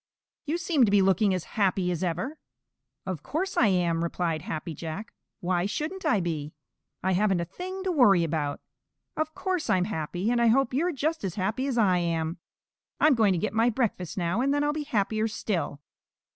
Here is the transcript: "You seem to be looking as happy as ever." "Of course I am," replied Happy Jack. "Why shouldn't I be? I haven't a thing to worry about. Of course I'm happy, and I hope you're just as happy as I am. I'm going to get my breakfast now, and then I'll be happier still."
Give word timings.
"You 0.47 0.57
seem 0.57 0.83
to 0.85 0.89
be 0.89 1.03
looking 1.03 1.31
as 1.31 1.43
happy 1.43 1.91
as 1.91 2.03
ever." 2.03 2.39
"Of 3.05 3.21
course 3.21 3.55
I 3.55 3.67
am," 3.67 4.03
replied 4.03 4.41
Happy 4.41 4.73
Jack. 4.73 5.13
"Why 5.41 5.67
shouldn't 5.67 6.07
I 6.07 6.19
be? 6.19 6.53
I 7.03 7.11
haven't 7.11 7.39
a 7.39 7.45
thing 7.45 7.83
to 7.83 7.91
worry 7.91 8.23
about. 8.23 8.61
Of 9.15 9.35
course 9.35 9.69
I'm 9.69 9.85
happy, 9.85 10.31
and 10.31 10.41
I 10.41 10.47
hope 10.47 10.73
you're 10.73 10.91
just 10.91 11.23
as 11.23 11.35
happy 11.35 11.67
as 11.67 11.77
I 11.77 11.99
am. 11.99 12.39
I'm 12.99 13.13
going 13.13 13.33
to 13.33 13.37
get 13.37 13.53
my 13.53 13.69
breakfast 13.69 14.17
now, 14.17 14.41
and 14.41 14.51
then 14.51 14.63
I'll 14.63 14.73
be 14.73 14.85
happier 14.85 15.27
still." 15.27 15.79